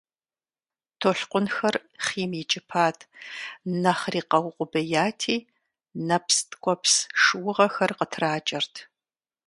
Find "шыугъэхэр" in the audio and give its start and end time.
7.21-7.91